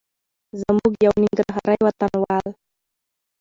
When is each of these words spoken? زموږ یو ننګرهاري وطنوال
زموږ 0.61 0.91
یو 1.05 1.13
ننګرهاري 1.23 1.79
وطنوال 1.83 2.47